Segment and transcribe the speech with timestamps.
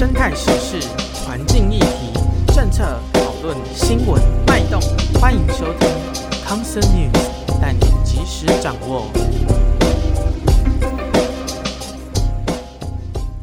[0.00, 0.88] 生态时事、
[1.26, 2.10] 环境议题、
[2.54, 4.80] 政策讨论、新闻脉动，
[5.20, 5.90] 欢迎收听
[6.42, 9.04] 康 Sir News，带你及时掌握。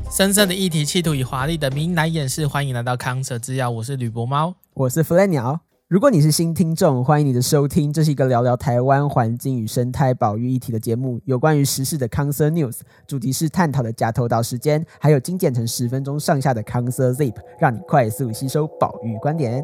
[0.09, 2.47] 深深的议题，企图以华丽的名来掩饰。
[2.47, 5.66] 欢迎来到康 Sir 制药，我是吕博猫，我是 Fly 鸟。
[5.89, 7.93] 如果你是新听众，欢迎你的收听。
[7.93, 19.63] 这是一个聊聊台湾环境与生态保育议题的节目，有关于时事的 Cancer News，主题是探讨的假投稿时间，还有精简成十分钟上下的 Cancer Zip，让你快速吸收保育观点。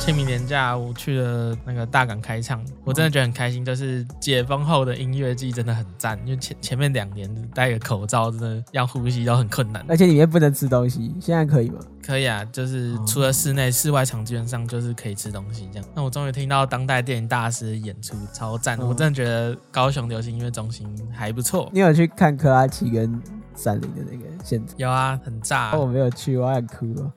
[0.00, 3.62] 清明年假，我去了那个大港开唱，我真的觉得很开心。
[3.62, 11.14] 就是解封后的音乐季真的很赞，因为前前面两年戴个口罩，真的要呼吸都很困难，而且里面不能吃东西。
[11.20, 11.78] 现在可以吗？
[12.02, 15.88] 可以啊，就是除了室内，室外场基本上就是可以吃东西这样。
[15.94, 18.78] 那我终于听到当代电影大师演出，超赞！
[18.78, 21.68] 我真的觉得高雄流行音乐中心还不错。
[21.74, 23.22] 你有去看克拉奇跟
[23.54, 24.74] 闪灵的那个现场？
[24.78, 25.78] 有啊，很炸啊。
[25.78, 27.12] 我没有去，我想哭哦。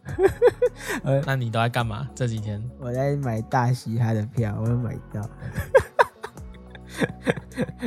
[1.26, 2.08] 那你都在干嘛？
[2.16, 5.22] 这几天我在买大嘻哈的票，我有买到。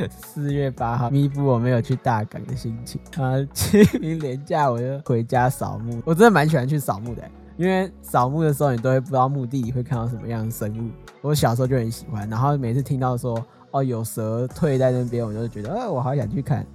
[0.09, 2.99] 四月八号，弥补我没有去大港的心情。
[3.17, 6.01] 啊， 清明连假我就回家扫墓。
[6.05, 7.23] 我真的蛮喜欢去扫墓的，
[7.57, 10.91] 因为扫墓的时候你都会不知道墓地里会看到什么样的生物。
[11.21, 16.65] 我小时候就很喜欢，然后每次听到说哦有蛇退在那边，我就觉得，呃，我好想去看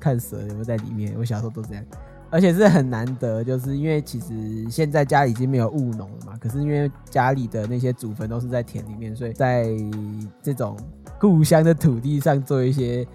[0.00, 1.14] 看蛇有没有在里面。
[1.18, 1.84] 我小时候都这样。
[2.32, 9.68] 而且是很难得，就是因为其实现在家里已经没有务农了嘛，可是因为家里的那些祖坟都是在田里面，所以在
[10.42, 10.74] 这种
[11.20, 13.06] 故乡的土地上做一些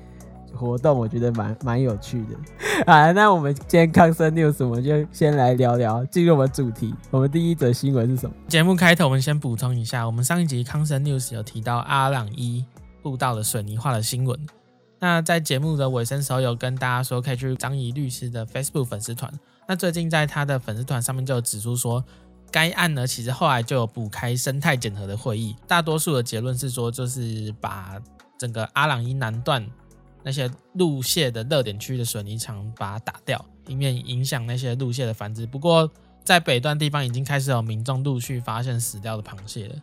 [0.53, 2.37] 活动，我觉得蛮蛮有趣的。
[2.85, 6.93] 好，那我们今天康 Sir News，我们就先来聊聊，进入我们主题。
[7.09, 8.35] 我们第一则新闻是什么？
[8.47, 12.63] 节目开头我们先补充一下，我们上一集康 Sir News 有提到阿朗伊
[13.01, 14.39] 步道的水泥化的新闻。
[14.99, 19.31] 那在节目的尾声时候，有跟大家说可以去张怡律师的 Facebook 粉丝团。
[19.67, 22.03] 那最近在他的粉丝团上面就有指出说，
[22.49, 28.01] 该案呢其实后来就有补开生态检核的会议，大多数的结论是说，就是把
[28.39, 29.63] 整个阿朗伊南段
[30.23, 35.45] 那些陆蟹的热点区域的水泥墙把它打掉，以免影响那些陆蟹的繁殖。
[35.45, 35.89] 不过
[36.23, 39.75] 在北段地方已经开始有民众陆续发现死掉的螃蟹了。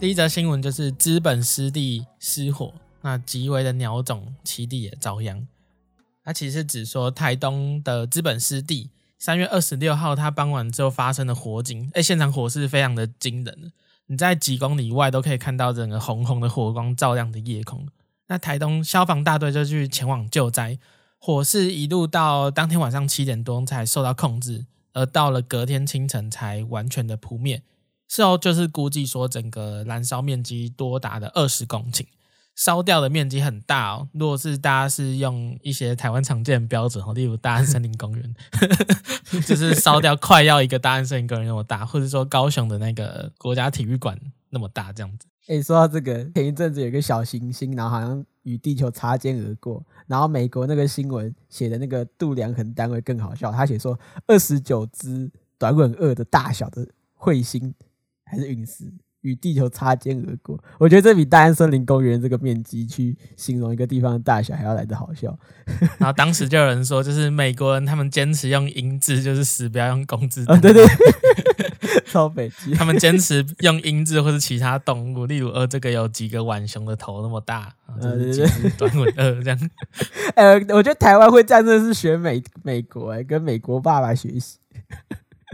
[0.00, 5.44] 第一则新闻就是资本湿地失火，那极为的鸟种栖地也遭殃。
[6.22, 13.72] 它其实只说台东的资本湿地，三月二十六号它傍晚之后发生的火警，哎，现场火势非常的惊人，
[14.06, 17.88] 你在几公里外都可以看到整个红红的火光照亮的夜空。
[18.28, 20.78] 那台东消防大队就去前往救灾，
[21.18, 27.64] 火势一路到当天晚上七点多才受到控制，而到了隔天清晨才完全的扑灭。
[28.08, 32.06] 事后就是估计说，整个燃烧面积多达的二十公顷，
[32.56, 34.08] 烧掉的面积很大哦。
[34.14, 38.34] 如果是大家是用一些台湾常见的标准哦，例如大安森林公园，
[39.46, 44.18] 就是烧掉快要一个大安森林公园那么大，或者说高雄的那个国家体育馆
[44.48, 45.26] 那么大这样子。
[45.48, 56.86] 哎、欸，说到这个，前一阵子有个小行星，然后好像与地球擦肩而过，然后美国那个新闻写的那个度量衡单位更好笑，他写说二十九只短吻鳄的大小的
[57.18, 57.74] 彗星。
[58.28, 58.84] 还是陨石
[59.22, 65.36] 与地球擦肩而过，我觉得这比大安森林公园这个面积去形容一个地方的大小还要来得好笑。
[65.98, 70.44] 然后当时就有人说，就是美国人他们坚持用英字，就是死不要用公字。
[70.46, 70.86] 啊，对对，
[72.06, 72.72] 超北极。
[72.74, 78.08] 他们坚持用英字或是其他动物，例如呃，这个有几个浣熊的头那么大，就
[78.46, 79.70] 是短吻鳄这样。
[80.36, 84.58] 哎、呃，我觉得台湾会这样，真的是学美美国跟美国爸爸学习。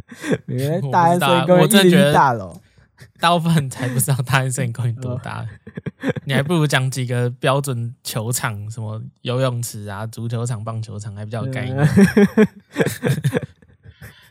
[0.93, 2.61] 大安森林公园一零一大楼，
[3.21, 5.47] 大部分才不知道大安森林公园多大。
[6.27, 11.77] 你还不如讲几个标准球场，什么游泳池啊、足球场、棒球场，还比较有概念。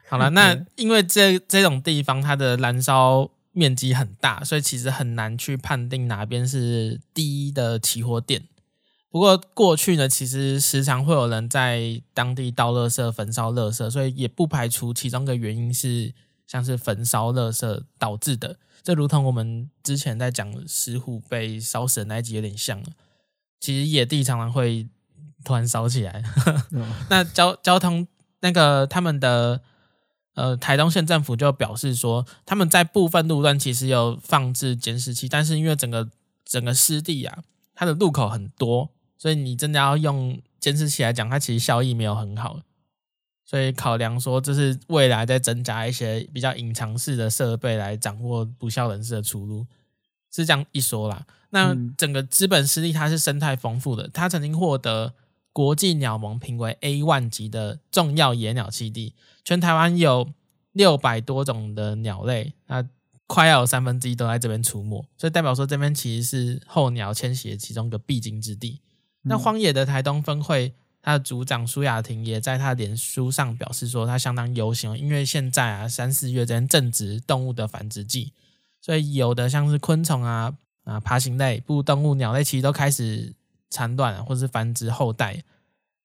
[0.10, 8.44] 好了，那因为这这种地方它的燃烧面积很大，所以其实很难去判定哪边是第一的起火点。
[9.10, 16.14] 不过过去呢，其实时常会有人在当地倒垃圾、焚烧垃圾，所以也不排除其中个原因是
[16.54, 18.58] 像是焚烧垃圾导致的。
[18.84, 22.90] 这如同我们之前在讲石虎被烧死的那一集有点像了。
[23.60, 24.88] 其实野地常常会
[25.44, 26.24] 突然烧起来。
[27.10, 28.08] 那交交通
[28.42, 29.62] 那个他们的
[30.36, 36.08] 呃台东县政府就表示说，他们在部分路段其实有放置监视器，但是因为整个
[36.46, 37.40] 整个湿地啊，
[37.74, 38.92] 它的路口很多。
[39.18, 42.60] 所以你真的要用监视器来讲，它其实效益没有很好，
[43.54, 49.68] 所以考量说这是未来在增加一些比较隐藏式的设备来掌握不肖人士的出路，
[50.32, 51.24] 是这样一说啦。
[51.52, 55.14] 那整个资本势力它是生态丰富的，它曾经获得
[55.52, 59.14] 国际鸟盟评为 A 万级的重要野鸟栖地，
[59.46, 60.32] 全台湾有
[60.72, 62.84] 六百多种的鸟类，那
[63.28, 68.82] 快要有三分之一都在这边出没，所以代表说这边其实是候鸟迁徙的其中一个必经之地。
[69.22, 70.74] 那荒野的台东分会。
[71.06, 78.32] 他的组长苏雅婷也在他的脸书上表示说，他相当忧心，因为现在啊三四月这边正值动物的繁殖季，
[78.80, 80.54] 所以有的像是昆虫啊
[80.86, 83.34] 啊爬行类、哺乳动物、鸟类，其实都开始
[83.70, 85.44] 产卵或是繁殖后代。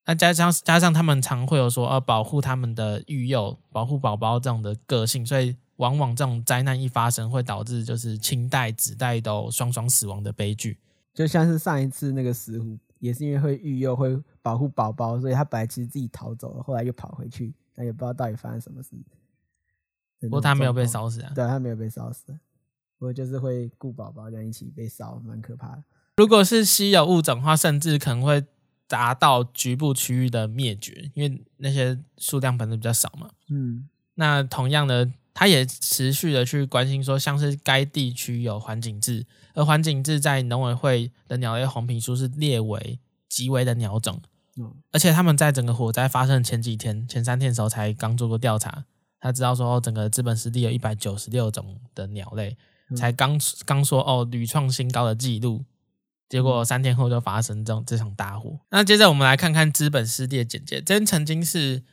[0.04, 10.76] 那加上加上他们常会有说要保护他们的育幼、保护宝宝这种的个性，所以往往这种灾难一发生，会导致就是亲代子代都双双死亡的悲剧。
[11.14, 12.76] 就像是上一次那个石虎。
[12.98, 18.96] 也是因为会育幼、会保护宝宝，所以他本来其实自己逃走了，后来又跑回去，但也不知道到底发生什么事。
[20.20, 21.32] 不过他没有被烧死啊？
[21.34, 22.32] 对，他没有被烧死，
[22.98, 25.84] 不过就是会顾宝宝这样一起被烧，蛮可怕的。
[26.16, 28.44] 如果是稀有物种的话，甚至可能会
[28.86, 33.30] 达到局部区域的灭绝，因为那些数量本身比较少嘛。
[33.48, 35.10] 嗯，那同样的。
[35.38, 39.24] 他也持续的去关心说，像是该地区有环景雉，
[39.54, 42.98] 而环景雉在农委会的鸟类红皮书是列为
[43.28, 44.20] 极危的鸟种。
[44.56, 48.86] 嗯，而且他们在整个火灾发生的前几天、前三天的时候才刚做过调查，
[49.20, 52.56] 他知道说整个资本湿地有一百九十六种的鸟类，
[52.96, 55.64] 才刚刚说哦屡创新高的记录，
[56.28, 58.58] 结果三天后就发生这种这场大火。
[58.72, 61.84] 那接着我们来看看资本湿地的简介，这边曾经是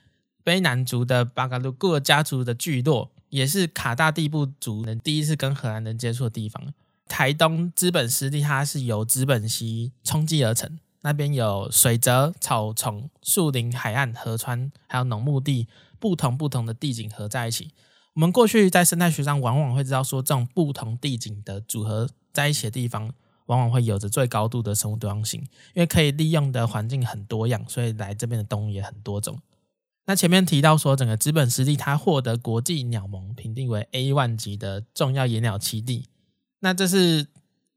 [0.44, 3.12] 卑南族的巴嘎鲁各家族的聚落。
[3.36, 6.74] 也是卡大地部族人第一次跟荷兰人接触的地方。
[7.06, 15.68] 台东资本湿地，它是由资本溪冲积而成，那边有水泽、草丛、树林、海岸、河川，还有农牧地，
[16.00, 17.72] 不同不同的地景合在一起。
[18.14, 23.12] 我们过去在生态学上往往会知道说，这种不同地景的组合在一起的地方，
[23.48, 25.42] 往往会有着最高度的生物多样性，
[25.74, 29.38] 因为可以利用的环境很多样，所以来这边的动物也很多种。
[30.08, 36.06] 那前面提到说，整个资本湿地它获得国际鸟盟评定为 A1 级的重要野鸟栖地。
[36.60, 37.26] 那这是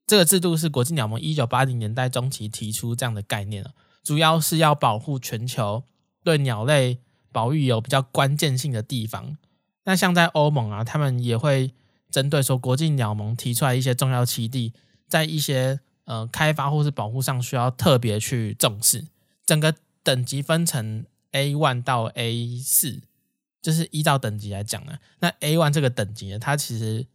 [0.07, 3.65] 这个制度是国际鸟盟一九八零年代中期提出这样的概念，
[4.03, 5.85] 主要是要保护全球
[6.23, 6.99] 对鸟类
[7.33, 9.39] 保育有比较关键性的地方。
[9.85, 11.73] 那像在欧盟啊，他们也会
[12.11, 14.75] 针对说国际鸟盟提出来一些重要栖地，
[15.07, 19.07] 在一些呃开发或是保护上需要特别去重视。
[19.47, 21.07] 整个等级分成。
[21.33, 23.03] A one 到 A 四，
[23.61, 24.99] 就是依照等级来讲呢。
[25.21, 27.07] 那 A one 这个等级呢，它其实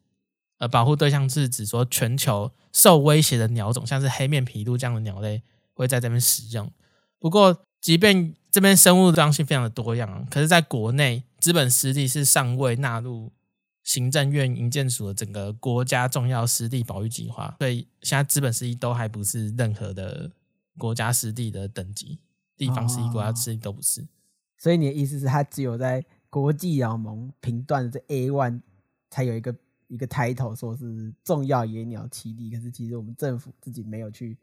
[0.57, 5.41] 呃保护对象是指说全球受威胁的鸟种，像是黑面琵鹭这样的鸟类
[5.73, 6.71] 会在这边使用。
[7.19, 13.31] 不过，即便这边生物多样性非常的多样，可是在国内资本湿地是尚未纳入
[13.83, 20.31] 行政院营建署的整个国家重要湿地保育计划，所以现在资本湿地都还不是任何的
[20.77, 22.19] 国家湿地的等级。
[22.65, 24.07] 地方是一国家之一都不是，
[24.57, 28.61] 所以你的意思是，它只有在国际鸟盟评断的这 A one
[29.09, 29.55] 才有一个
[29.87, 32.49] 一个 title，说是重要野鸟栖地。
[32.49, 34.37] 可是其实我们政府自己没有去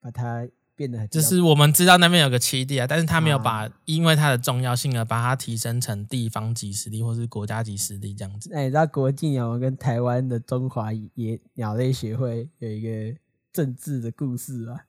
[0.00, 8.50] 把它变得很，就是我们知道那边有个栖地啊，但是他没有把因为它的重要性而把它提升成地方级实力或是国家级实力这样子。
[8.52, 13.18] 那你知道国际鸟盟跟台湾的中华野鸟类协会有一个
[13.52, 14.80] 政治的故事吗？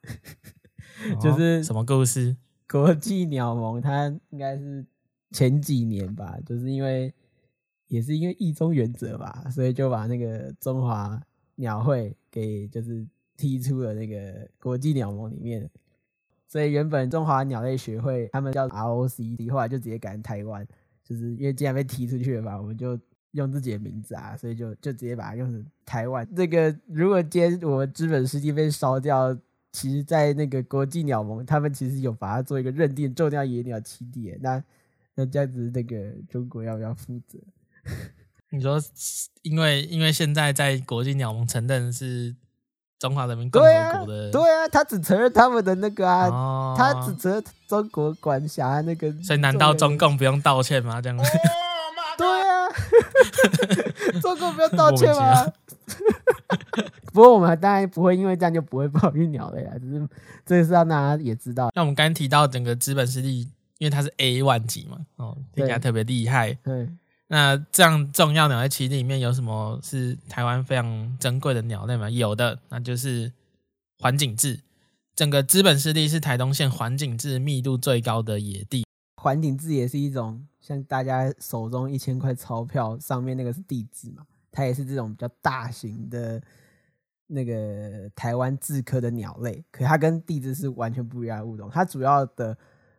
[1.22, 2.36] 就是、哦、什么故事？
[2.70, 4.86] 国际鸟盟，它应该是
[5.32, 7.14] 前几年吧，就是因为
[7.88, 11.18] 也是因为一中原则吧，所以就把那个中华
[11.56, 13.08] 鸟会给就是
[13.38, 15.70] 踢出了那个国际鸟盟里面。
[16.50, 20.68] 所以原本中华鸟类学会他们叫 ROC，后来就直接改成台湾，
[21.04, 23.00] 就是因为既然被踢出去了吧，我们就
[23.32, 26.28] 用自己的名字啊，所以就就直接把它用成台湾。
[26.36, 29.38] 这个如果今天我们资本湿地被烧掉。
[29.72, 34.36] 其实，在那个国际鸟盟，他们其实有把它做一个认定重要野鸟栖地。
[34.42, 34.64] 那
[35.16, 35.96] 那这样子，那个
[36.30, 37.38] 中国要不要负责？
[38.50, 38.82] 你说，
[39.42, 42.34] 因为因为现在在国际鸟盟承认是
[42.98, 43.68] 中华人民共和
[44.00, 49.12] 国的，对啊，对啊，他只承认他们的那个啊，哦、他只承认中国管辖那个。
[49.22, 51.02] 所以，难道中共不用道歉吗？
[51.02, 51.24] 这样子？
[52.18, 52.68] 对啊，
[54.22, 55.46] 中共不用道歉吗？
[57.14, 60.08] 不过我们当然不会因为这样就不会保育鸟类啊，只是
[60.46, 61.70] 这个是让大家也知道。
[61.76, 63.42] 那我们刚刚提到整个资本湿地，
[63.78, 66.54] 因为它是 A 万级嘛，哦，听起来特别厉害。
[66.64, 66.90] 对，
[67.28, 72.10] 那这样重要鸟类栖地里面有什么是台湾非常珍贵的鸟类吗？
[72.10, 73.32] 有的，那就是
[74.00, 74.60] 环景雉。
[75.16, 78.86] 整个资本湿地是台东县环景雉密度最高的野地。
[79.20, 84.22] 环景雉也是一种像大家手中一千块钞票上面那个是帝雉嘛，
[84.58, 86.42] 它也是这种比较大型的
[87.28, 91.70] 那个台湾雉科的鸟类，可它跟地质是完全不一样的物种。
[91.72, 92.58] 它主要的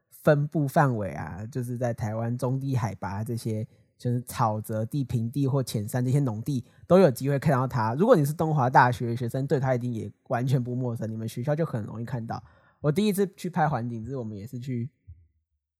[0.08, 3.66] 分布范围啊，就是在台湾中低海拔这些，
[3.98, 7.92] 就是草泽地、平地或浅山这些农地都有机会看到它。
[7.94, 12.40] 如果你是东华大学学生，对它一定也完全不陌生，你们学校就很容易看到。
[12.80, 14.88] 我第一次去拍环景，是我们也是去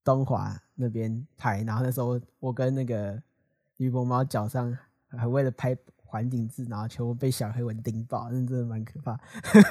[0.03, 3.23] 东华那边拍，然后那时候我跟那个
[3.77, 4.77] 鱼脖猫脚上
[5.17, 9.19] 还为了拍环景字，然后全部被小黑蚊叮爆，那真的蛮可怕。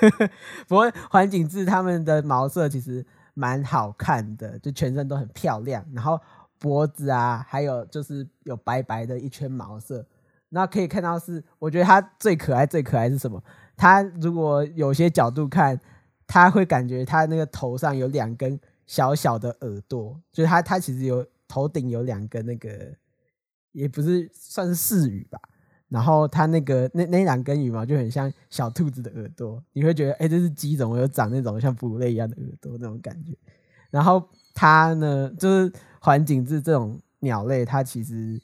[0.68, 3.04] 不过环景字他们的毛色其实
[3.34, 6.20] 蛮好看的，就全身都很漂亮，然后
[6.58, 10.06] 脖子啊，还有就是有白白的一圈毛色，
[10.48, 13.42] 那可以看到是，我觉得它最可爱最可爱是什么？
[13.76, 15.80] 它如果有些角度看。
[16.30, 22.68] 他会感觉他那个头上有两根小小的耳朵，就是他他其实有头顶有两根那个，
[23.78, 25.38] 也不是算是饰羽吧。
[25.88, 33.32] 然后它那个那那两根羽毛就很像小兔子的耳朵，你会觉得哎、欸，这是鸡怎么有长那种像哺乳类一样的耳朵那种感觉。
[33.90, 38.40] 然后它呢，就是环颈雉这种鸟类，它其实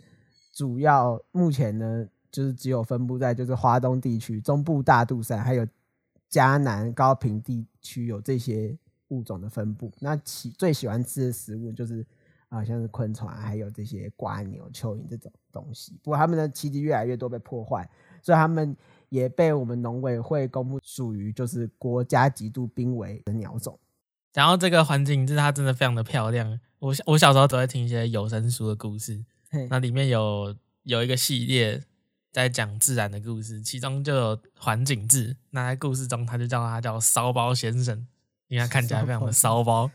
[0.53, 5.67] 主要目前呢，就是只有分布在就是花东地区、中部大肚山还有。
[6.31, 8.77] 嘉南高屏地区有这些
[9.11, 12.05] 物种的分布，那喜最喜欢吃的食物就是
[12.55, 15.99] 啊，像是昆虫啊，还有这些瓜牛、蚯蚓这种东西。
[16.03, 17.89] 不过它们的栖地越来越多被破坏，
[18.23, 18.77] 所以它们
[19.09, 23.79] 也被我们农委会公布属于就是国家极度濒危的鸟种。
[24.33, 26.61] 然后这个环境就是它真的非常的漂亮。
[26.79, 29.25] 我我小时候都会听一些有声书的故事，
[29.71, 31.83] 那里面有有一个系列。
[32.35, 35.37] 在讲自然的故事，其中就有环境志。
[35.51, 38.09] 那在故事中，他就叫他叫骚包先生，
[38.49, 39.91] 因为他看起来非常的骚包。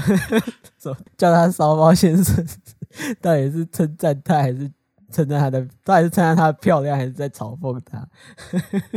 [1.16, 2.46] 叫他骚包先生，
[3.20, 4.70] 到底是称赞他，还是
[5.10, 5.66] 称赞他的？
[5.84, 8.08] 到底是称赞他的漂亮，还是在嘲讽他？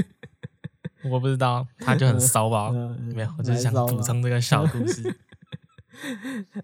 [1.09, 2.71] 我不知道，他就很骚包。
[2.71, 5.15] 没有，我就是想补充这个小故事。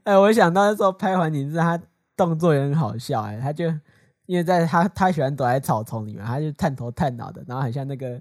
[0.04, 1.82] 哎，我想到那时候拍环颈雉，他
[2.16, 3.74] 动作也很好笑，哎，他就。
[4.26, 8.20] 因为在他他喜欢躲在草丛里面，他就探头探脑的，然后很像那个，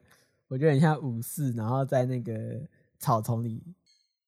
[0.48, 2.32] 我觉得很像武士，然后在那个
[3.02, 3.62] 草丛里。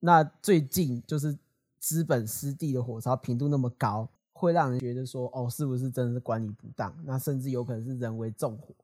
[0.01, 1.35] 那最近就是
[1.79, 6.95] 资本湿地的火烧频度那么高，会让人觉得说，哦，是不是真的是管理不当？
[7.05, 8.75] 那甚至有可能是人为纵火。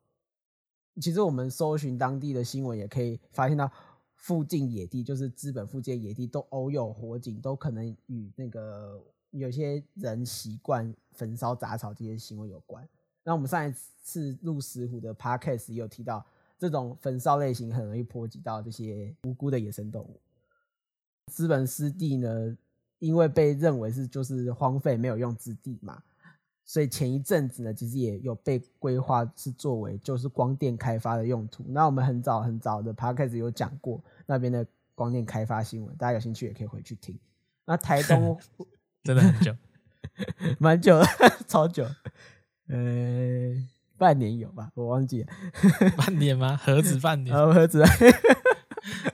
[0.98, 3.70] 其实我们搜寻当地的新闻，也可以发现到
[4.14, 9.02] 附近野地，就是资本附近野地都偶有火警，都可能与那个。
[9.32, 12.84] 有些人习惯焚烧杂草这些行为有关。
[13.22, 16.26] 那我们上一次录石虎的 podcast 也有提到，
[16.60, 20.20] 这种焚烧类型很容易波及到这些无辜的野生动物。
[21.32, 22.56] 资本湿地呢，
[22.98, 26.02] 因为被认为是就是荒废没有用之地嘛，
[26.64, 31.64] 所以前一阵子呢，其实也有被规划是作为就是光电开发的用途。
[31.68, 37.18] 那我们很早很早的 podcast 有讲过那边的光电开发新闻，大家有兴趣也可以回去听。
[37.64, 38.38] 那台东。
[39.02, 39.56] 真的很久，
[40.60, 41.06] 蛮久了，
[41.48, 41.84] 超久，
[42.66, 42.76] 呃，
[44.00, 45.28] 半年有吧，我忘记了，
[45.94, 46.56] 半年吗？
[46.64, 47.36] 何止半年？
[47.36, 47.84] 何止？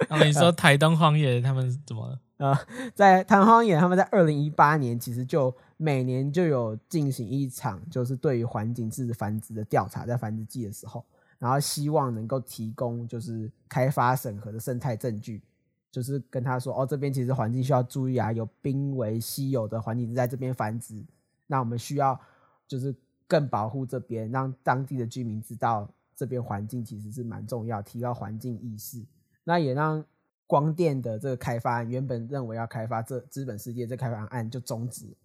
[0.08, 2.46] 那 你说台东荒野他们怎么了？
[2.46, 2.56] 啊，
[2.94, 11.04] 在台东荒野，他们在二零一八年其实就每年就有进行一场，就是对于环颈雉繁殖的调查，在繁殖季的时候，
[11.40, 15.42] 然后希望能够提供就是开发审核的生态证据。
[15.90, 21.02] 就是跟他说哦，这边其实环境需要注意啊，有濒危稀有的环境在这边繁殖，
[21.48, 22.20] 那我们需要
[22.68, 22.94] 就是
[23.26, 29.04] 更保护这边，让当地的居民知道这边环境其实是蛮重要，提高环境意识。
[29.44, 30.04] 那也让
[30.46, 35.16] 光电的这个开发案原本认为要开发这资本湿地这开发案就终止，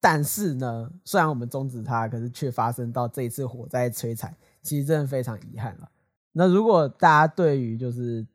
[0.00, 5.90] 但是呢，虽然我们终止它，可是却发生到这一次火灾摧残，其实真的非常遗憾了。
[6.32, 8.26] 那如果大家对于就是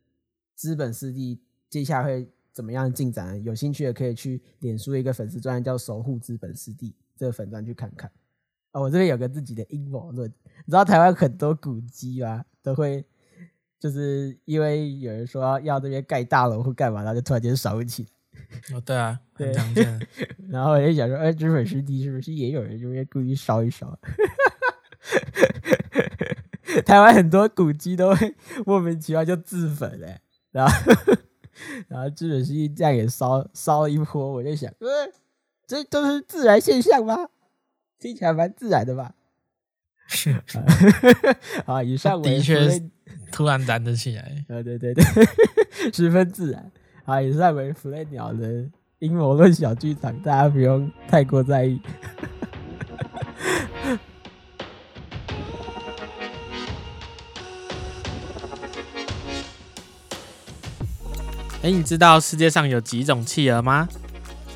[0.56, 3.42] 资本湿地，接下来会怎么样进展？
[3.44, 8.12] 有兴趣的可以去脸书一个粉丝专页叫“守护资本湿地”这个粉专去看看。
[8.72, 13.06] 哦，我这边有个自己的阴谋论，你知道台湾很多古迹啊，都会
[13.80, 18.76] 就是因为有人说要，要这边盖大楼或干嘛，然后就突然间烧起来。
[18.76, 20.08] 哦，对啊，很常见。
[20.50, 23.98] 然后我就想说，哎，资本湿地是不是也有人就会故意烧一烧？
[26.86, 28.36] 台湾很多古迹都会
[28.66, 30.20] 莫名其妙就自焚嘞，
[30.52, 30.94] 然后。
[31.90, 34.88] 然后资本湿地这样也烧烧一波，我就想，呃，
[35.68, 37.28] 这都是自然现象吗？
[38.02, 39.12] 听起来蛮自然的吧？
[40.08, 40.36] 是
[41.66, 42.68] 啊，以上的确
[43.32, 44.24] 突然站得起来。
[44.50, 45.04] 啊对对对，
[45.94, 46.72] 十分自然。
[47.06, 51.80] 啊，以上为弗雷鸟人阴谋论小剧场，大家不用太过在意。
[61.62, 63.88] 哎，你知道世界上有几种企鹅吗？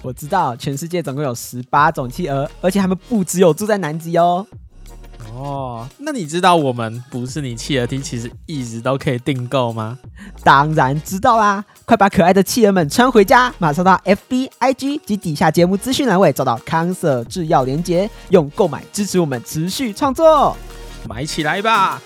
[0.05, 4.45] 我知道，全世界总共有十八种企鹅，而且它们不只有住在南极哦。
[5.33, 9.97] 哦，那你知道我们不是你企鹅厅，其实一直都可以订购吗？
[10.43, 11.65] 当然知道啦！
[11.85, 20.55] 快把可爱的企鹅们穿回家，马上到 FB、IG 及底下节目资讯栏位找到康 Sir 制药连结，用购买支持我们持续创作，
[21.09, 22.00] 买起来吧！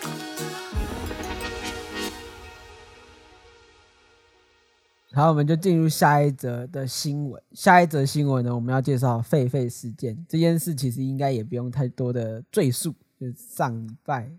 [5.19, 7.43] 好，我们就进入下一则的新闻。
[7.51, 10.25] 下一则新闻呢，我们要介绍狒狒事件。
[10.29, 14.31] 这件事其实应该也不用太多的赘述，就是上礼拜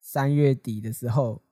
[0.00, 1.42] 三月底的时候，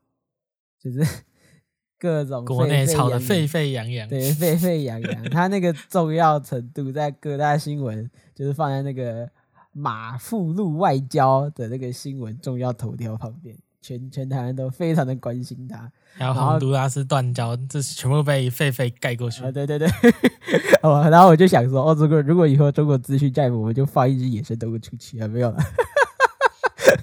[0.80, 1.06] 就是
[2.00, 5.24] 各种国内吵得沸沸扬扬，对，沸沸扬扬。
[5.24, 9.30] 它那个重要程度，在各大新闻就是放在那个
[9.72, 13.54] 马富路外交的那个新闻重要头条旁边。
[13.80, 19.42] 全全台湾都非常的关心他，还有洪都拉斯断交，这是全部被狒狒盖过去。
[19.42, 19.88] 啊，对对 对，
[20.82, 25.58] 哦，然后我就想说，哦，如果如果以后中国资讯在，我们就放一只野生动物出去啊，没有了，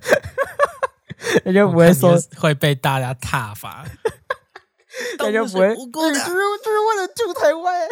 [1.44, 3.84] 那就不会说会被大家挞伐，
[5.18, 7.90] 那就不会，就是就是为了救台湾，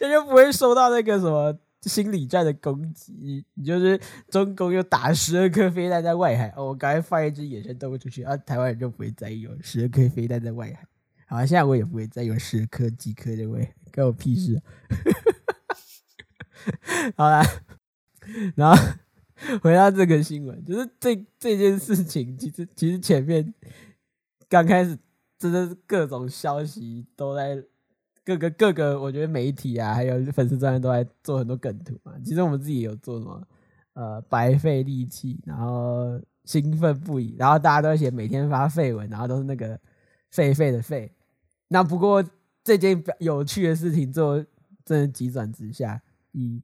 [0.00, 1.56] 那就不会收到那个什么。
[1.82, 10.86] 心理战的攻击，你就是中共又打十二颗飞弹在外海，哦，我赶快放一只野生动物出去，啊，台湾人就不会再有十二颗飞弹在外海。
[11.26, 14.62] 好，现在我也不会再有十颗几颗的外海，关我屁事啊！
[17.16, 17.42] 好啦，
[18.56, 18.76] 然后
[19.62, 23.54] 回到这个新闻，就是这这件事情，其实其实前面
[24.48, 24.98] 刚开始
[25.38, 27.62] 真的各种消息都在。
[28.28, 32.12] 各个各个，我觉得媒体啊，还有粉丝专页都在做很多梗图嘛。
[32.22, 33.48] 其实我们自己有做什么，
[33.94, 39.80] 呃，白费力气，然后兴奋不已，然后大家都会写每天发废文，然后都是那个
[40.30, 41.10] 废废的废。
[41.68, 42.22] 那不过
[42.62, 44.36] 这件有趣的事情，做
[44.84, 45.98] 真的急转直下，
[46.32, 46.60] 以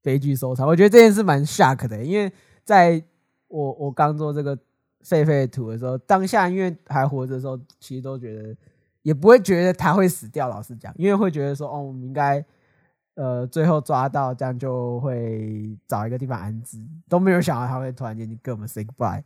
[0.00, 0.66] 悲剧收场。
[0.66, 2.32] 我觉得这件事蛮 shock 的，因为
[2.64, 3.04] 在
[3.48, 4.58] 我我刚做这个
[5.02, 8.56] 废废图的时候，当下因为还活着的时候，其实都觉得。
[9.04, 12.42] 也不会觉得他会死掉，老实讲，因为会觉得说，哦，我们应该，
[13.16, 19.22] 呃，最后抓到，这样就会找一个地方安置，都没有想到他会突然间跟我们 say goodbye，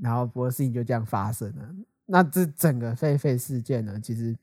[0.00, 1.68] 然后不过事情就这样发生了。
[2.06, 4.38] 那这整个狒狒事件呢，其实，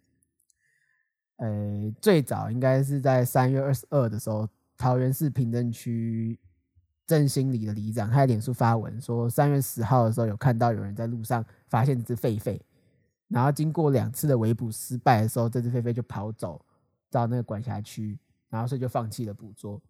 [1.38, 4.46] 呃，最早应该是在三月二十二的时候，
[4.78, 6.38] 桃园市平镇区
[7.06, 12.60] 振兴里的里长他在脸书发文说，三月十号的时候有看到有人在路上发现这只狒狒。
[13.28, 16.63] 然后经过两次的围捕失败的时候，这只狒狒就跑走
[17.10, 18.18] 到那个管辖区，
[18.50, 19.82] 然后所以就放弃了捕捉。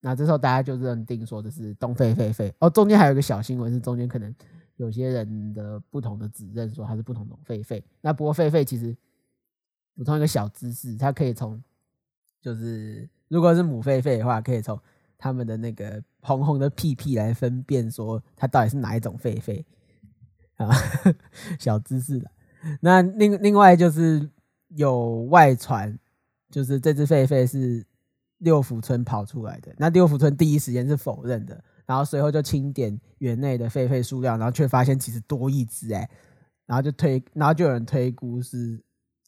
[0.00, 2.52] 那这时候大家就认定说这是东非狒狒。
[2.58, 4.34] 哦，中间还有一个小新闻是中间可能
[4.76, 7.82] 有些人的不同的指认说它是不同种狒狒。
[8.00, 8.96] 那不过狒狒其实
[9.94, 11.62] 补充一个小知识，它可以从
[12.40, 14.80] 就是如果是母狒狒的话，可以从
[15.16, 19.62] 它们的那个红红的屁屁来分辨说它到底是哪一种狒狒。
[20.66, 20.76] 啊，
[21.58, 22.30] 小知识的。
[22.80, 24.28] 那另另外就是
[24.68, 25.98] 有外传，
[26.50, 27.84] 就是这只狒狒是
[28.38, 29.74] 六福村跑出来的。
[29.78, 36.08] 那六福村第一时间是否认的，然后随后就清点园内的狒狒数量，然后却发现其实多一只哎，
[36.66, 38.80] 然后就推，然后就有人推估是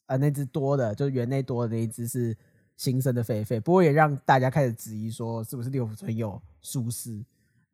[0.05, 2.35] 呃那只多的，就园内多的那一只是
[2.77, 3.59] 新生的狒狒。
[3.59, 7.21] 不过也让大家开始质疑说，是不是六福村有疏失？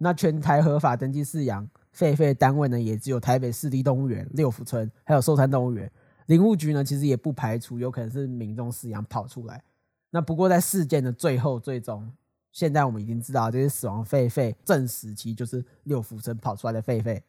[0.03, 1.69] 那全台合法登记饲养。
[1.93, 5.91] 狒狒单位呢，也只有台北市立动物园、六福村，还有寿山动物园。
[6.27, 9.61] 林务局呢，其实也不排除有可能是民众饲养跑出来。
[10.09, 12.09] 那不过在事件的最后，最终，
[12.53, 17.21] 现在我们已经知道这些死亡狒狒证实其就是六福村跑出来的狒狒。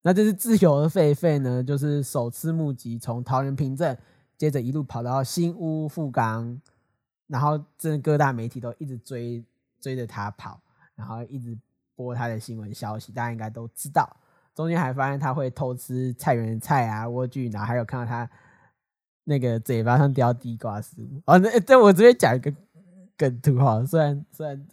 [0.00, 3.98] 那这是自由的狒狒呢，就是首次目击从桃园平镇，
[4.38, 6.60] 接着一路跑到新屋富冈，
[7.26, 9.44] 然后这各大媒体都一直追
[9.80, 10.60] 追着他跑，
[10.94, 11.58] 然后一直。
[11.96, 14.08] 播他的新闻消息，大家应该都知道。
[14.54, 18.30] 中间还发现他会偷吃菜园的菜啊、莴苣，然后还有看到他
[19.24, 20.96] 那个嘴巴上叼地瓜丝。
[21.24, 22.52] 哦，那这我这边讲一个
[23.16, 24.66] 梗图哈，虽然虽然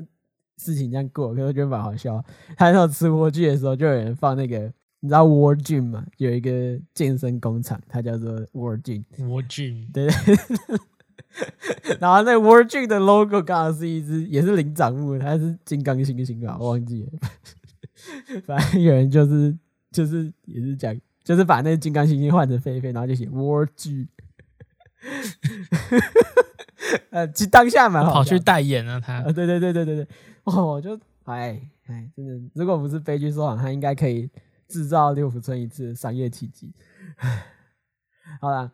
[0.58, 2.24] 事情这样过，可是我觉得蛮好笑。
[2.56, 6.06] 他那时候吃莴苣的时候，就有人放那个，你知道 World Gym 吗？
[6.18, 9.04] 有一个健身工厂，它叫做 World Gym。
[9.18, 10.08] World Gym，对。
[12.00, 16.58] 然后那 Gym 的 logo 刚好是一只，也是灵长目，它是金刚猩猩吧？
[16.60, 17.12] 我忘记了。
[18.46, 19.58] 反正有人就是
[19.92, 24.08] 就是也是讲，就是把那金刚猩猩换成狒狒，然后就写 Gym。
[27.10, 29.22] 呃，其实当下蛮好，跑去代言了他。
[29.24, 30.08] 对对对对对对。
[30.44, 34.30] 哦，我就哎哎，真的，如果不是悲剧收场，他应该可以
[34.68, 36.72] 制造六福村一次商业奇迹。
[38.40, 38.72] 好了。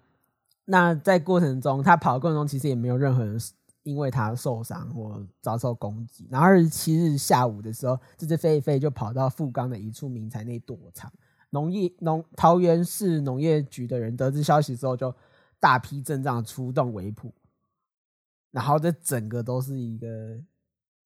[0.71, 3.41] 那在过程中，他跑的过程中其实也没有任何人
[3.81, 6.27] 因为他受伤或遭受攻击。
[6.29, 11.11] 然后二十七日下午的时候，这只狒狒就跑到富冈的一处民宅内躲藏。
[11.49, 15.11] 农业农桃园市农业局的人得知消息之后，就
[15.59, 17.33] 大批阵仗出动围捕。
[18.51, 20.39] 然后这整个都是一个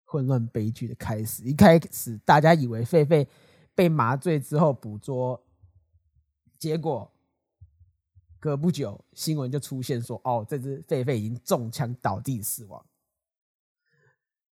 [0.03, 1.41] 混乱悲剧的开始。
[1.45, 3.25] 一开始大家以为狒狒
[3.73, 5.41] 被麻醉之后捕捉，
[6.59, 7.09] 结果。
[8.43, 12.85] 隔不久，新闻就出现说：“哦，这只狒狒已经中枪倒地死亡。”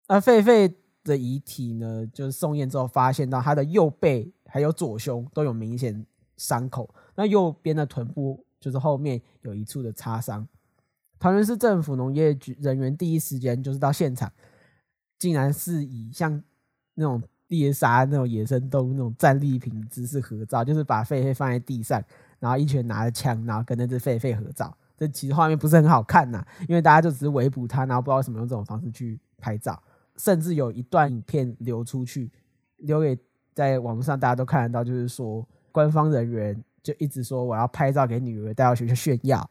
[0.07, 6.05] 而狒狒的遗体呢，就是送验之后发现到它的右背还有左胸都有明显
[6.37, 10.46] 伤口，那右边的臀部就是后面有一处的擦伤。
[11.18, 14.31] 桃园市政府农业局人员第一时间就是到现场，
[15.18, 16.44] 竟然是以像
[16.92, 22.05] 那种猎杀那种野生动物那种站立品姿势合照，就是把狒狒放在地上。
[22.38, 24.77] 然后一拳拿着枪，然后跟那只狒狒合照。
[24.96, 29.81] 这其实画面不是很好看呐，因为大家就只是围捕它，然后不知道什么用这种方式去拍照。
[30.16, 32.29] 甚至有一段影片流出去，
[32.79, 33.16] 留给
[33.55, 39.48] 在网络上大家都看得到，就是说官方人员就一直说我要拍照给女儿带到学校炫耀。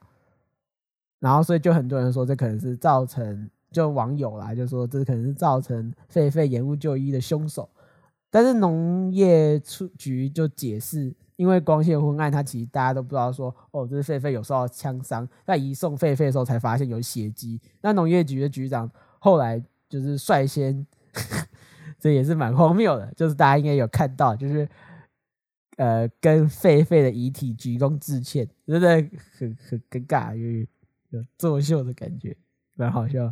[1.19, 7.69] 然后所以就很多人说这可能是造成，就网友啦就说这可能是造成狒狒延误就医的凶手。
[8.29, 11.15] 但是农业处局就解释。
[11.37, 15.25] 因为光线昏暗，他其实大家都不知道说，哦，这是狒狒有受到枪伤。
[15.45, 17.61] 在移送狒狒的时候，才发现有血迹。
[17.79, 20.85] 那农业局的局长后来就是率先，
[21.99, 24.67] 这也是蛮荒谬的，就是大家应该有看到，就是
[25.77, 28.89] 呃，跟狒狒的遗体鞠躬致歉，真的
[29.37, 30.65] 很很尴尬，有
[31.11, 32.35] 有作秀的感觉，
[32.73, 33.31] 蛮好笑。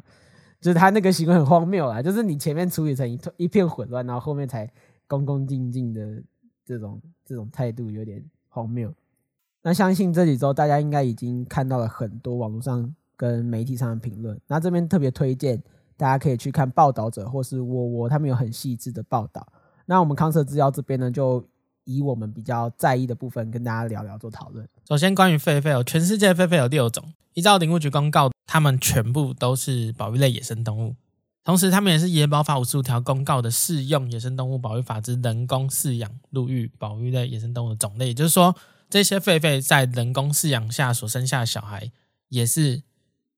[0.61, 4.71] 就是他那个行为很荒谬啊，就是你前面处理成一一片混乱，然后后面才
[5.07, 6.21] 恭恭敬敬的。
[6.65, 8.93] 这种这种态度有点荒谬。
[9.61, 14.39] 那相信这几周大家应该已经看到了很多网络上跟媒体上的评论。
[14.47, 15.61] 那这边特别推荐
[15.97, 19.47] 大家可以去看报道者或是窝窝，他们有很细致的报道。
[19.85, 21.47] 那我们康 Sir 资料这边呢，就
[21.83, 24.67] 以我们比较在意的部分跟大家聊聊做讨论。
[24.87, 30.95] 首先，关于狒狒哦，全世界狒狒有六种，依照林务局公告，它们全部都是保育类野生动物。
[31.45, 38.07] 同时，他们也是野保法五十五条公告的适用野生动物保育法之人工饲养陆域保育类野生动物的种类。
[38.07, 38.55] 也就是说，
[38.89, 41.91] 这些狒狒在人工饲养下所生下的小孩，
[42.29, 42.81] 也是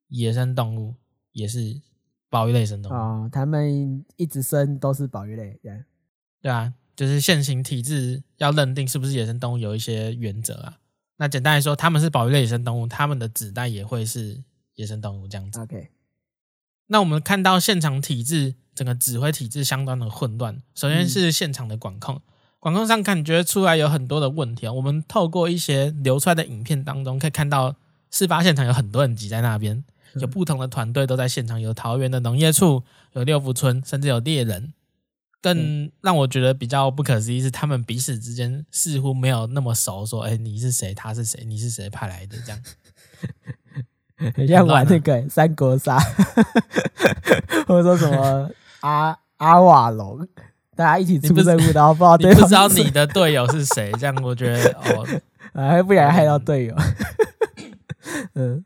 [0.08, 0.96] 野生动物，
[1.34, 1.82] 也是
[2.30, 2.96] 保育类野生动物。
[2.96, 5.84] 哦，他们一直生都是保育类，对
[6.42, 10.78] 对啊，就是现行体制要认定是不是野生动物有一些原则啊。
[11.18, 14.42] 那简单来说，他们是保育类野生动物，他们的子代也会是
[14.76, 15.60] 野生动物这样子。
[15.60, 15.90] OK。
[16.88, 20.62] 那我们看到现场体制，整个指挥体制相当的混乱。
[20.74, 22.22] 首先是现场的管控，
[22.60, 24.74] 管控上感觉出来有很多的问题啊。
[24.74, 27.76] 我们透过一些流出来的影片当中，可以看到
[28.10, 29.84] 事发现场有很多人挤在那边，
[30.16, 34.74] 有不同的团队都在现场，有桃园的农业处，有六福村，甚至有猎人。
[35.40, 40.94] 更让我觉得比较不可思议是，他们彼此之间似乎没有那么熟，说：“哎，你是谁？
[40.96, 41.46] 他是谁？
[41.46, 42.62] 你是谁派来的？”这样。
[44.36, 46.00] 很像玩那个三国杀，
[47.68, 48.50] 或者说什么
[48.80, 50.28] 阿阿瓦隆，
[50.76, 55.06] 大家一起出任务，然后不知道对，不知道你的队友是谁， 这样我觉得哦，
[55.54, 56.76] 还不然害到队友。
[58.34, 58.66] 嗯，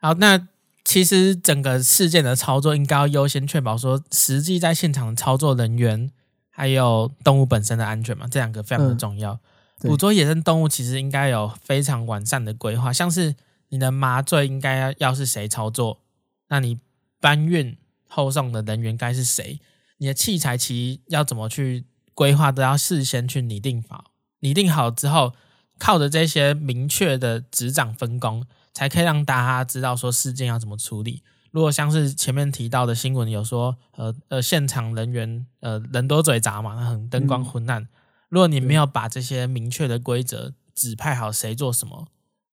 [0.00, 0.46] 好，那
[0.84, 6.08] 其实整个事件的操作应该要优先确保说，实际在现场的操作人员
[6.50, 9.40] 还有动物本身的安全嘛，这两个非常的重要。
[9.80, 13.34] 捕捉野生动物其实应该有非常完善的规划，像是。
[13.72, 16.02] 你的麻醉应该要要是谁操作？
[16.48, 16.78] 那你
[17.20, 17.74] 搬运
[18.06, 19.58] 后送的人员该是谁？
[19.96, 24.12] 你的器材其实要怎么去规划，都要事先去拟定好。
[24.40, 25.32] 拟定好之后，
[25.78, 31.22] 靠着这些明确的职掌分工，才可以让大家知道说事件要怎么处理。
[31.50, 37.88] 如果像是前面提到的新闻有说，呃呃，现场人员呃人多嘴杂嘛，很灯光昏暗。
[38.28, 42.08] 如果你没有把这些明确的规则指派好，谁做什么？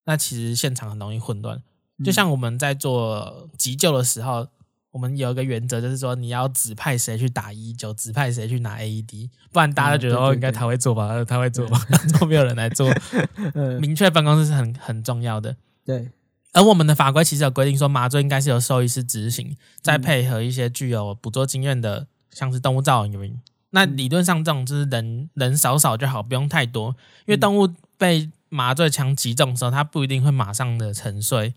[0.10, 1.62] 那其实现场很容易混乱，
[2.04, 4.48] 就像我们在做急救的时候，
[4.90, 11.80] 我们有一个原则，就是说你要指派谁去打一九，指派谁去拿 AED，不然大家都觉得哦，应该他会做吧，他会做吧，
[12.20, 12.92] 都没有人来做。
[13.80, 15.56] 明确办公室是很很重要的。
[15.86, 16.10] 对，
[16.54, 23.40] 而我们的法规其实有规定说，麻醉应该是由兽医师执行，再配合一些具有捕捉经验的，像是动物照影员。
[23.70, 26.96] 那理论上这种就是人人少少就好，不用太多，
[27.28, 28.32] 因为动物被。
[28.50, 31.54] 麻醉枪击中的时候，它不一定会马上的沉睡。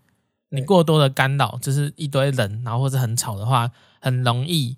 [0.51, 4.77] 你过多的干扰，就是一堆人，然后或者很吵的话，很容易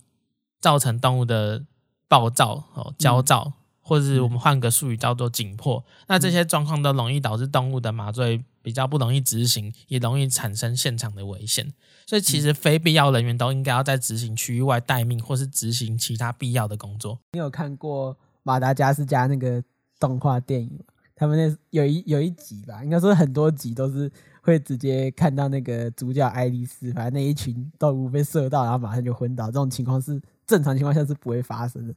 [0.60, 1.64] 造成动物的
[2.06, 5.78] 暴躁、哦焦躁，嗯、或者是我们换个术语叫做紧迫。
[5.78, 11.72] 嗯、那这些状况都容易导致动物的麻醉比较不容易执行，也容易产生现场的危险。
[12.06, 17.18] 所以其实非必要人员都应该要在执行区域外待命，或是执行其他必要的工作。
[17.32, 19.60] 你有看过马达加斯加那个
[19.98, 20.84] 动画电影吗？
[21.16, 29.46] 他们那有一有一集吧，应该说很多集都是会直接看到那个主角爱丽丝，反正那一群动物被射到，然后马上就昏倒。
[29.46, 31.94] 这种情况是正常情况下是不会发生的。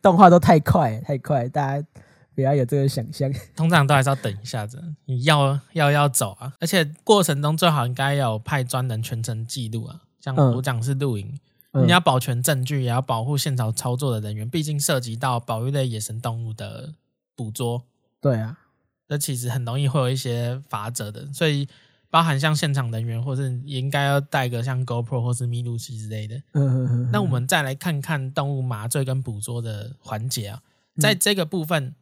[0.00, 1.86] 动画都太快太快，大家
[2.34, 3.32] 不要有这个想象。
[3.54, 6.52] 通常都还是要等一下子，你要要要走啊！
[6.60, 11.38] 而且过程中最好应该要派专人全程记录啊，像我讲是录影，
[11.72, 16.92] 嗯、你要保全证据，也要保护现场操作的人员，毕竟涉及到保育类野生动物的
[17.36, 17.82] 捕捉。
[18.24, 18.58] 对啊，
[19.06, 21.68] 这其实很容易会有一些法则的，所以
[22.08, 26.36] 包含像现场人员，或是应该要带个像 GoPro 或是密录器之类的。
[26.52, 27.10] 嗯嗯嗯。
[27.12, 30.62] 那我们再来看看动物麻醉跟捕捉的环节啊，
[30.98, 31.94] 在这个部分，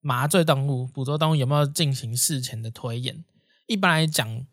[0.00, 3.24] 麻醉动物、捕捉动物有没有进行事前的推演？
[3.66, 4.44] 一般来讲，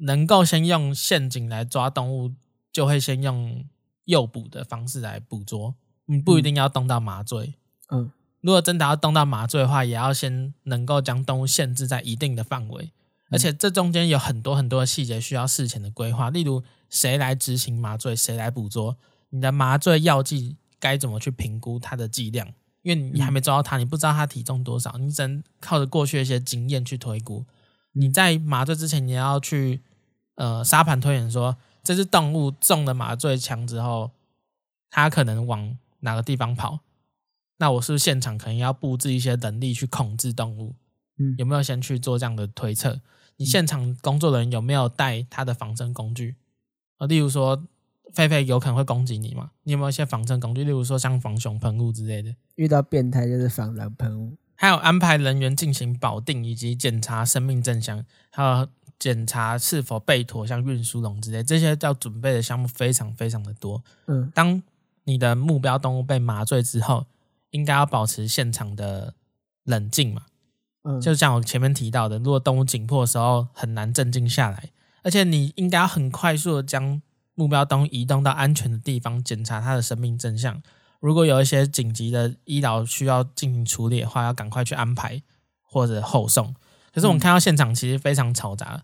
[0.00, 2.32] 能够先用陷阱来抓动物，
[2.72, 3.66] 就会先用
[4.06, 5.74] 诱捕的方式来捕捉，
[6.06, 7.52] 你不一定要动到麻醉。
[7.90, 8.10] 嗯。
[8.40, 12.92] 如果真的要动到麻醉的话，也要先能够将动物限制在一定的范围，
[13.30, 18.96] 而且这中间有很多很多的细节需要事前的规划，例如谁来执行麻醉，谁来捕捉，
[19.30, 22.46] 你的麻醉药剂该怎么去评估它的剂量，
[22.82, 27.44] 因为你还没抓到它，你不知道它体重多少，你只能靠着过去的一些经验去推估。
[27.92, 29.82] 你在麻醉之前，你要去
[30.36, 34.12] 呃沙盘推演说，这只动物中了麻醉枪之后，
[34.88, 36.78] 它可能往哪个地方跑。
[37.58, 40.74] 那我是不是现场可能要布置一些能力去控制动物？
[41.18, 43.00] 嗯，有没有先去做这样的推测？
[43.36, 46.36] 你现场工作人员有没有带他的防身工具？
[46.98, 47.58] 啊，例如说，
[48.14, 49.50] 狒狒有可能会攻击你嘛？
[49.64, 50.64] 你有没有一些防身工具？
[50.64, 52.34] 例如说像防熊喷雾之类的。
[52.54, 54.36] 遇到变态就是防狼喷雾。
[54.54, 58.68] 还有安排人员进行保定以及检查生命征象，还有
[58.98, 63.82] 检查是否被妥，像运输笼之类，这些要准备的项目非常非常的多。
[64.06, 64.62] 嗯，当
[65.04, 67.06] 你的目标动物被麻醉之后。
[67.50, 69.14] 应该要保持现场的
[69.64, 70.22] 冷静嘛，
[70.84, 74.70] 嗯，就像我前面提到的，如果动物紧迫的时候很难镇静下来，
[75.02, 77.00] 而且你应该要很快速的将
[77.34, 80.62] 目标动物移动到安全的地方，检查它的生命真相。
[81.00, 85.22] 如果有一些紧急的医疗需要进行处理的话，要赶快去安排
[85.62, 86.54] 或者后送。
[86.92, 88.82] 可是我们看到现场其实非常嘈杂。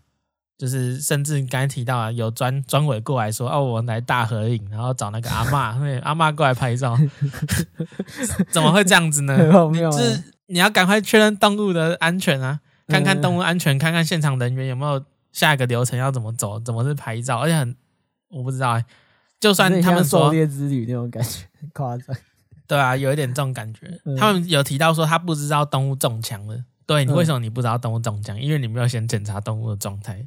[0.57, 6.97] 就是，甚至你刚才提到啊，有专专委过来说，哦，我来大合影，然后找那个阿嬷， 对，阿嬷过来拍照，
[8.51, 9.35] 怎么会这样子呢？
[9.73, 17.75] 你是你要赶快确认动物的安全啊，看看动物安全，看看现场人员有没有下一个流程要怎么走，怎么是拍照，而且很
[18.29, 18.85] 我不知道哎，
[19.41, 22.15] 就算他们说狩猎之旅那种感觉很夸张，
[22.65, 23.99] 对啊，有一点这种感觉。
[24.17, 28.39] 他们有提到说他不知道动物中枪了，对，你为什么你不知道动物中枪？
[28.39, 30.25] 因为你没有先检查动物的状态。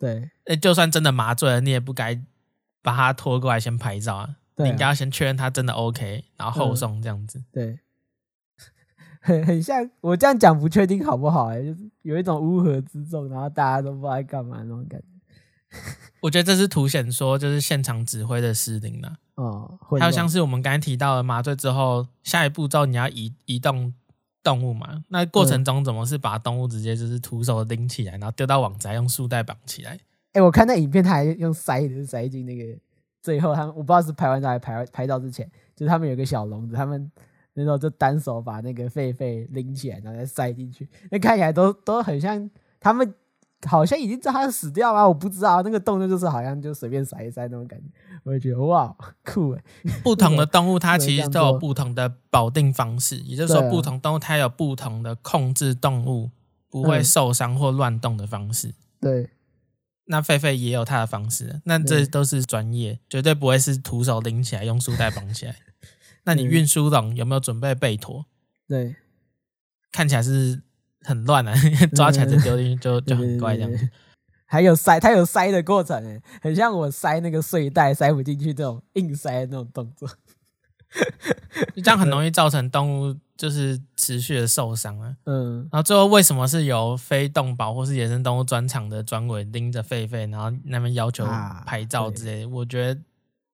[0.00, 2.18] 对，诶，就算真的麻醉了，你也不该
[2.80, 4.36] 把他拖过来先拍照啊。
[4.56, 7.38] 对啊，你应该要先确认他真的 OK，然后后送这样子。
[7.38, 7.78] 嗯、对，
[9.20, 11.48] 很 很像我这样讲不确定好不好？
[11.52, 15.06] 哎，就是有一种乌合之众，然后大家都不知道在干嘛那种感觉。
[16.22, 19.16] 我觉得这是凸显说就是现场指挥的失灵了。
[19.34, 23.92] 哦，还有像是我们刚才提到的麻醉之后，下一步骤你要移移动。
[24.42, 29.98] 动物嘛，那过程中怎么是把动物直接就是徒手拎起来，然后丢到网子，用束带绑起来？
[30.32, 32.78] 哎、我看那影片，他还用塞的，塞进那个
[33.22, 37.10] 最后他们，我不知道是拍完照还是拍拍照之前，就是他们有个小笼子，他们
[37.54, 43.14] 那时候就单手把那个狒狒拎起来，然后再塞进去，那看起来都都很像他们。
[43.66, 47.86] 好像已经知道它死掉了，我不知道那个动作就是好像就随便甩一甩那种感觉，
[48.24, 48.94] 我也觉得哇
[49.24, 49.62] 酷哎！
[50.02, 56.30] 不同的动物它其实都有不同的保定方式，也就是说不同动物它有不同的控制动物
[56.70, 58.74] 不会受伤或乱动的方式。
[58.98, 59.28] 对，
[60.06, 65.56] 那狒狒也有它的方式，那这都是专业，绝对不会是徒手拎起来用束带绑起来。
[66.24, 68.24] 那你运输笼有没有准备备妥？
[68.66, 68.96] 对，
[69.92, 70.62] 看起来是。
[71.02, 71.54] 很乱啊，
[71.94, 73.88] 抓起来就丢进去，就就很怪这样子。
[74.46, 80.08] 还有塞，它有塞的过程诶，很像我塞那个睡袋塞不进去这种硬塞的那种动作。
[81.76, 85.16] 这样很容易造成动物就是持续的受伤啊。
[85.24, 91.24] 嗯，然后最后为什么是由非动保或是野生动物专场的专委拎着狒狒，然后那边要求
[91.64, 92.48] 拍照之类的？
[92.48, 93.00] 我觉得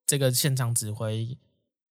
[0.07, 1.37] 这个现场指挥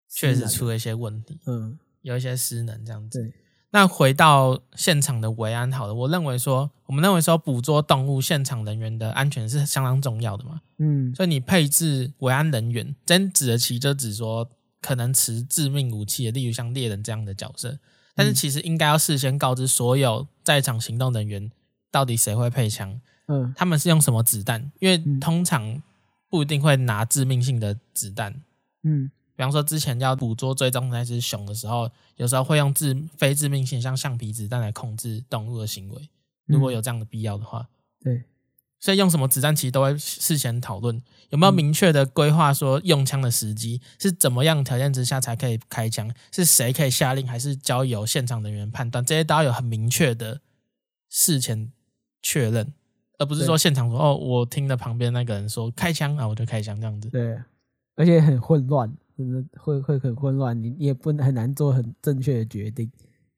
[0.09, 3.33] 确实出了一些问题，嗯，有一些失能这样子。
[3.71, 10.63] 那回到现场的维安，好了，我认为说，我们认为说，捕捉动物现场人员的安全是相当重要的嘛。
[10.79, 14.49] 嗯，所以你配置维安人员，真指的其实就指说
[14.81, 17.79] 可能持致命武器的，例如像猎人这样的角色。
[18.15, 21.53] 但是其实应该要事先告知所有在场行动人员，
[21.93, 24.73] 到底谁会配枪，嗯，他们是用什么子弹？
[24.81, 25.83] 因为通常
[26.31, 28.43] 不一定会拿致命性的子弹。
[28.83, 36.11] 嗯，比方说之前要捕捉追踪那只熊的时候，有时候会用致非致命性，像橡皮子弹来控制动物的行为。
[36.47, 37.69] 如果有这样的必要的话，
[38.03, 38.25] 对。
[38.81, 49.05] 所以用什么子弹其实都会事先讨论，有没有明确的规划说用枪的时机是怎么样条件之下才可以开枪，是谁可以下令，还是交由现场人员判断？
[49.05, 50.41] 这些都要有很明确的
[51.09, 51.73] 事前
[52.23, 52.73] 确认，
[53.19, 57.09] 而不是说现场说哦，我听了旁边那个人说开枪啊，我就开枪这样子。
[57.09, 57.37] 对，
[57.95, 62.89] 而且很混乱，真的会会很混乱，你你也不很难做很正确的决定，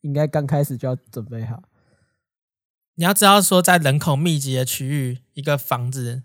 [0.03, 1.63] 应该刚开始就要准备好。
[2.97, 6.23] 你要知道，说在人口密集的区域，一个房子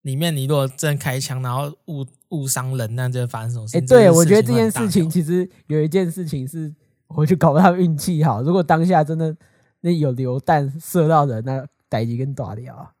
[0.00, 3.76] 里面，你如果真开枪，然后误误伤人，那就会发生什么事？
[3.76, 6.74] 哎、欸，对，我觉得这件事情其实有一件事情是，
[7.08, 8.40] 我就搞不到运气好。
[8.42, 9.36] 如果当下真的
[9.82, 12.94] 那有流弹射到人，那逮几根打掉。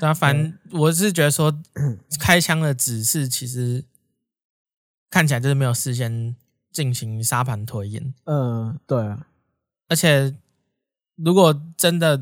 [0.00, 1.52] 对啊，反 正我是觉得说，
[2.18, 3.84] 开枪的指示其实
[5.12, 6.34] 看起来就是没有事先
[6.72, 8.12] 进行沙盘推演。
[8.24, 9.28] 嗯，对啊，
[9.88, 10.34] 而且。
[11.16, 12.20] 如果真的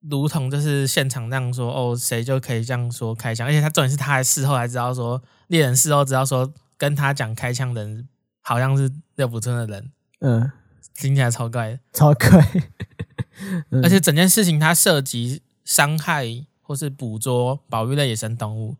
[0.00, 3.46] 如同就是现场那样说，哦，谁就可以这样说开枪？
[3.46, 8.08] 而且他重点是他还事后才知道说，猎人事后知道说跟他讲开枪的人
[8.42, 10.50] 好像是六福村的人，嗯，
[10.94, 12.44] 听起来超怪，超怪。
[13.70, 16.26] 嗯、而且整件事情它涉及伤害
[16.60, 18.76] 或是捕捉保育类野生动物，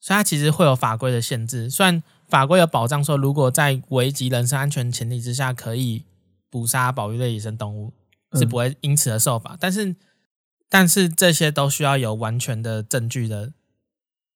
[0.00, 1.68] 所以它其实会有法规的限制。
[1.68, 6.04] 虽然法规有保障说，如果在危及人身安全前提之下可以
[6.50, 7.92] 捕杀保育类野生动物。
[8.34, 9.96] 是不会因此而受罚，嗯，但是，
[10.68, 13.54] 但是这些都需要有完全的证据的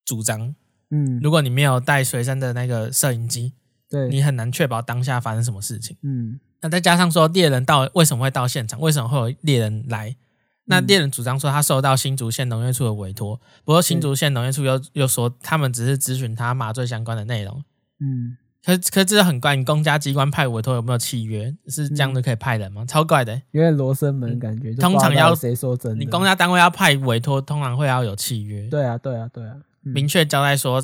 [0.02, 0.54] 主张。
[0.88, 3.52] 嗯，如果你没有带随身的那个摄影机，
[3.90, 5.98] 对，你很难确保当下发生什么事情。
[6.00, 10.16] 嗯，那再加上说猎人到为什么会到现场，为什么会有猎人来？
[10.64, 17.62] 那猎人主张说他受到新竹县农业处的委托，不过新竹县农业处又又说他们只是咨询他麻醉相关的内容。
[18.02, 18.36] 嗯。
[18.64, 21.52] 可可这很怪，你公家机关派委托有没有契约？
[21.66, 22.84] 是这样就可以派人吗？
[22.84, 24.72] 嗯、超怪的，因为罗生门感觉。
[24.74, 25.98] 通常要谁说真的？
[25.98, 28.68] 你公家单位要派委托，通常会要有契约。
[28.68, 30.80] 对啊，对啊，对啊，嗯、明确交代说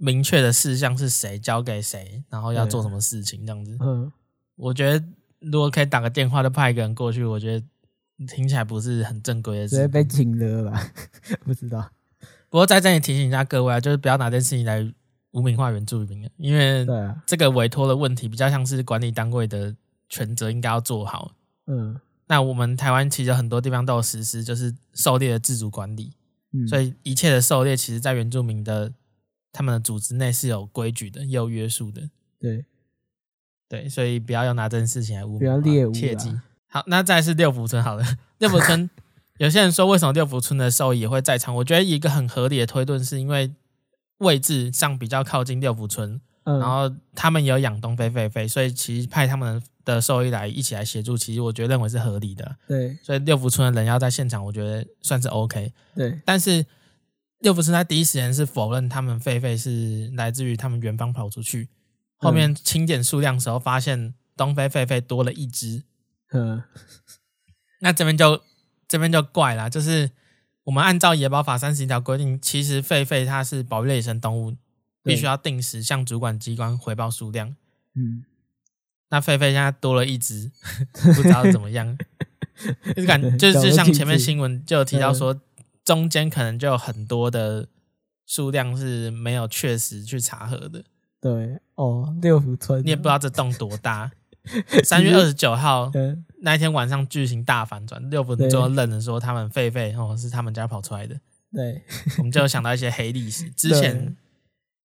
[0.00, 3.76] 明确的事项是谁交给谁，然后要做什么事情这样子。
[3.78, 4.10] 嗯，
[4.56, 5.06] 我觉得
[5.38, 9.76] 如果可以打个电话就派一个人过去，我觉得听起来不是很正规的事。
[9.76, 10.82] 直接被请了吧？
[11.46, 11.92] 不知道。
[12.50, 14.92] 不过在这里提醒一下各位啊，就是不要拿这件事情来。
[15.32, 16.86] 污名化原住民，因为
[17.26, 19.74] 这个委托的问题比较像是管理单位的
[20.08, 21.32] 权责应该要做好。
[21.66, 26.12] 嗯，那我们台湾其实很多地方都有实施，就是狩猎的自主管理。
[26.52, 28.90] 嗯，所以一切的狩猎，其实在原住民的
[29.52, 32.08] 他们的组织内是有规矩的，有约束的。
[32.40, 32.64] 对，
[33.68, 36.34] 对，所以不要用拿这件事情来污不要猎巫，切记。
[36.68, 38.04] 好，那再是六福村，好了，
[38.38, 38.88] 六福村
[39.36, 41.54] 有些人说，为什么六福村的兽医也会在场？
[41.56, 43.52] 我觉得一个很合理的推论是因为。
[44.18, 52.56] 位置上比较靠近六福村，嗯，然后他们也有养东非狒狒，所以其实派他们的兽医来一起来协助，其实我觉得认为是合理的。
[52.66, 55.72] 对，所以六福村的人要在现场，我觉得算是 OK。
[55.94, 56.66] 对，但是
[57.38, 61.68] 六福村在第一时间是否认他们狒狒是来自于他们远方跑出去，
[62.16, 65.84] 后面清点数量的时候发现东非狒狒多了一只，
[66.32, 66.62] 嗯，
[67.80, 68.42] 那这边就
[68.88, 70.10] 这边就怪了，就是。
[70.68, 74.54] 我们按照野保法三十一条规定，其实狒狒它是保育类野生动物，
[75.02, 77.56] 必须要定时向主管机关回报数量。
[77.94, 78.22] 嗯，
[79.08, 80.50] 那狒狒现在多了一只，
[81.16, 81.96] 不知道怎么样，
[82.94, 85.40] 就是感 就是像前面新闻就有提到说，
[85.82, 87.66] 中间可能就有很多的
[88.26, 90.84] 数量是没有确实去查核的。
[91.18, 94.12] 对，哦，六福村，你也不知道这洞多大。
[94.84, 95.90] 三月二十九号
[96.40, 101.18] 那一天晚上剧情大反转，六福村就认了说他们狒狒哦是他们家跑出来的。
[101.52, 101.82] 对，
[102.18, 103.50] 我们就想到一些黑历史。
[103.56, 104.16] 之前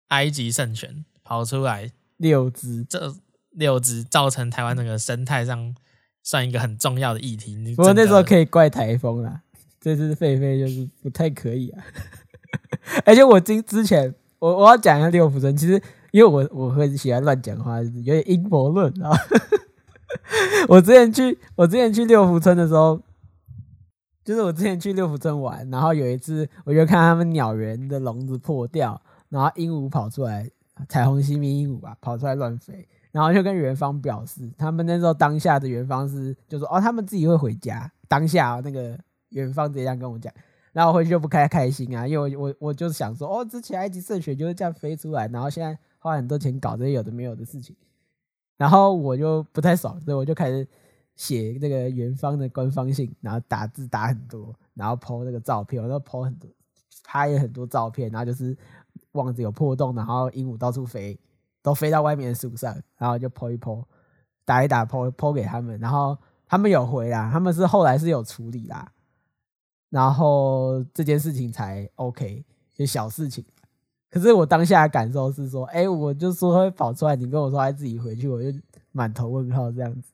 [0.09, 3.15] 埃及圣犬跑出来六只，这
[3.51, 5.75] 六只造成台湾那个生态上
[6.23, 7.57] 算一个很重要的议题。
[7.75, 9.43] 不过那时候可以怪台风啦，
[9.81, 11.85] 这只狒狒就是不太可以啊。
[13.05, 15.83] 而且我今之前我我要讲一下六福村，其实。
[16.13, 19.11] 因为我我会喜欢乱讲话，有点阴谋论啊。
[20.69, 23.01] 我之前去我之前去六福村的时候，
[24.23, 29.01] 就是我之前去六福村玩，然后有一次我就看他们鸟园的笼子破掉，
[29.31, 30.49] 然后鹦鹉跑出来，
[30.89, 37.91] 彩虹吸蜜鹦鹉吧，跑出来乱飞，然后就跟元芳表示，他们那时候当下的元芳是就说哦，他们自己会回家。
[38.07, 38.99] 当下那个
[39.31, 40.31] 元芳直接这样跟我讲。
[40.73, 47.77] 然后回去就不开开心啊，因为我我我就是想说，哦，之前埃及圣犬就是这样飞出来，然后现在花很多钱搞这些有的没有的事情，
[48.57, 50.67] 然后我就不太爽，所以我就开始
[51.15, 56.51] 写那个元方的官方信，然后打字打很多，然后 po 那个照片，我都 po 很多，
[57.05, 58.57] 拍了很多照片，然后就是
[59.13, 61.21] 网子有破洞，然后鹦鹉到处飞，
[61.63, 63.85] 都飞到外面的树上，然后就 po 一 po，
[64.47, 66.17] 打一打 po po 给他们，然后
[66.47, 68.91] 他们有回啦，他们是后来是有处理啦，
[69.93, 72.43] 然后这件事情才 OK，
[72.75, 73.45] 就小事情。
[74.09, 78.59] 可是我当下的感受是说，哎，我就说会跑出来，你跟我说还自己回去，我就
[78.91, 80.13] 满头问号这样子。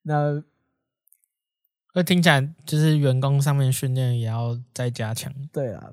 [0.00, 0.42] 那，
[1.92, 5.30] 那听起来就是员工上面训练也要再加强。
[5.52, 5.92] 对啊，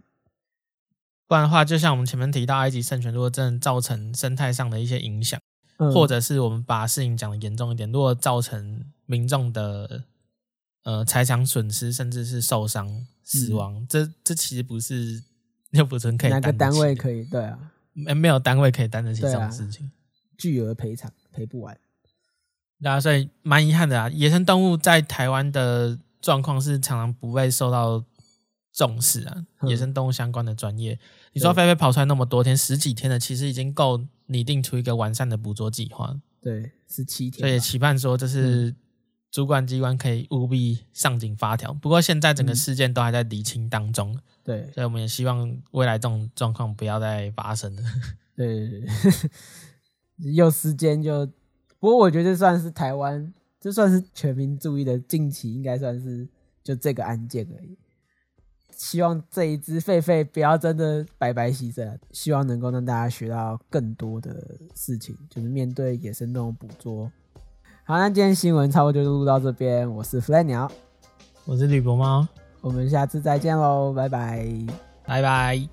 [1.27, 5.37] 不然的话，就像我们前面提到，埃及圣泉如果真的造成生态上的一些影响，
[5.77, 10.03] 嗯、或者是我们把事情讲的严重一点，如果造成民众的
[10.85, 15.21] 呃财产损失，甚至是受伤、死亡，嗯、这这其实不是
[15.71, 17.25] 六福村可以担哪个单位可以？
[17.25, 17.59] 对啊，
[17.91, 19.91] 没没有单位可以担得起这种事情，啊、
[20.37, 21.77] 巨额赔偿赔不完。
[22.81, 24.09] 对啊，所以蛮遗憾的啊。
[24.09, 28.03] 野生动物在台湾的状况是常常不被受到
[28.71, 29.45] 重视啊。
[29.61, 30.99] 嗯、野生动物相关的专业，
[31.33, 36.15] 你说菲菲跑出来那么多天，十几天了，其实已经够拟定出一个完善的捕捉计划。
[36.41, 37.39] 对，十七天。
[37.39, 38.75] 所以也期盼说，这是
[39.35, 41.73] 主管机关可以务必上紧发条。
[41.73, 44.13] 不过现在整个事件都还在厘清当中。
[44.13, 47.83] 嗯、对，所以我们也希望未来这种状况不要再发生了。
[48.33, 48.81] 对，
[50.33, 51.25] 有时间就。
[51.81, 56.25] 不过我觉得算是台湾，这算是全民注意的近期，应该算是
[56.63, 57.77] 就这个案件而已。
[58.71, 67.11] 希望这一只狒狒不要真的白白牺牲，希望能够让大家学到更多的事情，就是面对野生动物捕捉。
[67.87, 69.87] 好，那今天新闻差不多就录到这边。
[69.87, 70.71] 我是 Fly 鸟，
[71.43, 72.27] 我是吕博猫，
[72.61, 74.43] 我们下次再见喽，拜拜，
[75.05, 75.69] 拜拜。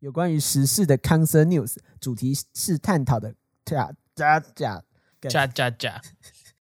[0.00, 3.34] 有关于时事的 Concern News，主题是探讨的，
[3.66, 4.82] 加加加
[5.20, 6.00] 加加加。